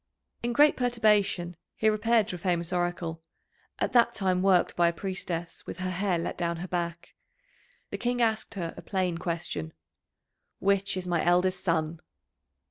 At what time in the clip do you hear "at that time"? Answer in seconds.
3.77-4.41